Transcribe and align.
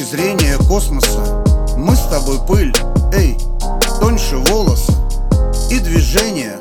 точки 0.00 0.02
зрения 0.02 0.56
космоса 0.68 1.44
Мы 1.76 1.96
с 1.96 2.06
тобой 2.06 2.38
пыль, 2.46 2.74
эй, 3.12 3.36
тоньше 4.00 4.36
волоса 4.36 4.92
И 5.70 5.78
движение 5.78 6.56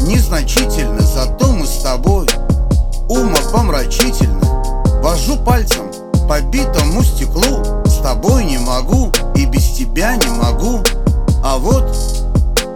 незначительно 0.00 1.00
Зато 1.00 1.52
мы 1.52 1.66
с 1.66 1.82
тобой 1.82 2.26
умопомрачительно. 3.08 4.40
Вожу 5.02 5.36
пальцем 5.44 5.90
по 6.28 6.40
битому 6.42 7.02
стеклу. 7.02 7.64
С 7.86 8.02
тобой 8.02 8.44
не 8.44 8.58
могу 8.58 9.10
и 9.34 9.46
без 9.46 9.70
тебя 9.70 10.14
не 10.16 10.28
могу. 10.28 10.82
А 11.42 11.56
вот 11.56 11.96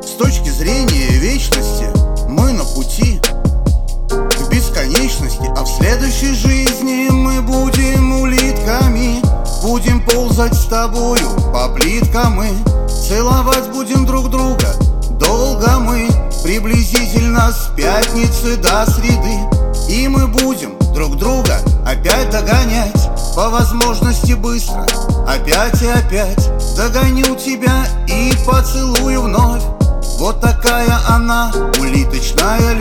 с 0.03 0.13
точки 0.19 0.49
зрения 0.49 1.09
вечности 1.19 1.87
Мы 2.29 2.53
на 2.53 2.65
пути 2.65 3.21
к 4.09 4.51
бесконечности. 4.51 5.51
А 5.57 5.65
в 5.65 5.69
следующей 5.69 6.33
жизни 6.35 7.11
мы 7.11 7.43
будем 7.43 8.21
улитками 8.21 9.21
Будем 9.63 10.05
ползать 10.05 10.55
с 10.55 10.67
тобою 10.67 11.29
по 11.53 11.69
плиткам 11.69 12.43
и 12.43 12.51
Целовать 12.89 13.71
будем 13.71 14.07
друг 14.07 14.31
друга 14.31 14.75
Долго 15.19 15.79
мы. 15.79 16.09
Приблизительно 16.43 17.53
с 17.53 17.71
пятницы 17.77 18.57
до 18.57 18.91
среды. 18.91 19.39
И 19.89 20.09
мы 20.09 20.27
будем 20.27 20.82
возможности 23.63 24.33
быстро. 24.33 24.85
Опять 25.29 25.81
и 25.83 25.87
опять 25.87 26.51
Догоню 26.77 27.37
тебя 27.37 27.87
и 28.09 28.33
поцелую 28.45 29.23
вновь. 29.23 29.63
Вот 30.19 30.41
такая 30.41 30.99
она, 31.09 31.53
улиточная 31.79 32.72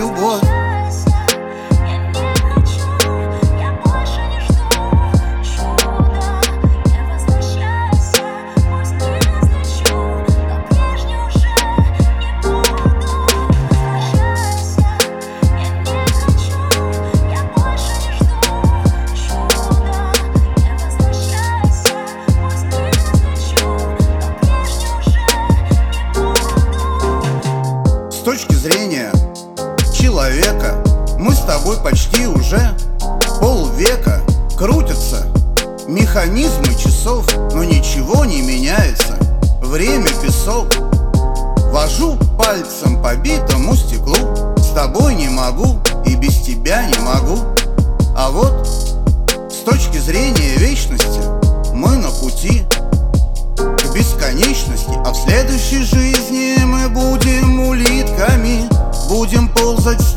С 28.22 28.24
точки 28.24 28.54
зрения 28.54 29.12
человека 29.92 30.76
Мы 31.18 31.34
с 31.34 31.40
тобой 31.40 31.78
почти 31.78 32.28
уже 32.28 32.78
полвека 33.40 34.22
Крутятся 34.56 35.26
механизмы 35.88 36.68
часов 36.76 37.26
Но 37.56 37.64
ничего 37.64 38.24
не 38.26 38.44
меняется. 38.44 39.18
Время 39.64 40.10
песок. 40.22 40.68
Вожу 41.72 42.16
пальцем 42.38 43.02
по 43.02 43.16
битому 43.16 43.76
стеклу. 43.76 44.56
С 44.56 44.70
тобой 44.76 45.16
не 45.16 45.30
могу 45.30 45.80
и 46.06 46.14
без 46.14 46.42
тебя 46.42 46.86
не 46.86 47.00
могу. 47.00 47.40
А 48.16 48.30
вот 48.30 48.68
с 48.68 49.64
точки 49.66 49.98
зрения 49.98 50.58
вечности 50.58 51.22
Мы 51.74 51.96
на 51.96 52.12
пути 52.12 52.68
к 53.58 53.94
бесконечности 53.96 54.92
А 55.06 55.12
в 55.12 55.18
следующей 55.18 55.82
жизни 55.82 56.61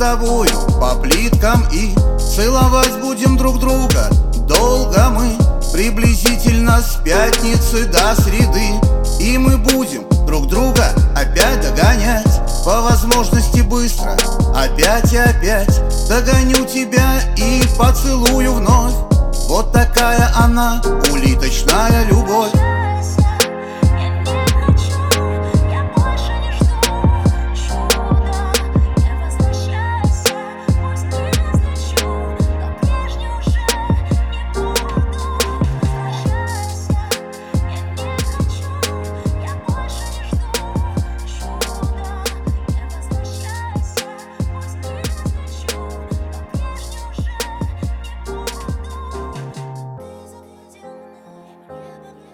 тобою 0.04 0.50
по 0.78 0.94
плиткам 0.96 1.64
И 1.72 1.94
целовать 2.18 3.00
будем 3.00 3.38
друг 3.38 3.58
друга. 3.58 4.10
Долго 4.46 5.08
мы 5.10 5.38
Приблизительно 5.72 6.80
с 6.82 6.96
пятницы 7.02 7.86
до 7.86 8.14
среды. 8.22 8.78
И 9.18 9.38
мы 9.38 9.56
будем 9.56 10.04
друг 10.26 10.46
друга 10.48 10.90
опять 11.16 11.62
догонять. 11.62 12.26
По 12.66 12.82
возможности 12.82 13.60
быстро 13.60 14.16
Опять 14.54 15.12
и 15.12 15.16
опять 15.16 15.80
Догоню 16.08 16.66
тебя 16.66 17.20
и 17.36 17.62
поцелую 17.78 18.54
вновь. 18.54 18.94
Вот 19.48 19.72
такая 19.72 20.30
она, 20.36 20.82
улиточная 21.10 22.04
любовь 22.06 22.52